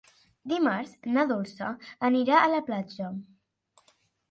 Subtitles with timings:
[0.53, 1.69] Dimarts na Dolça
[2.11, 3.13] anirà a la platja.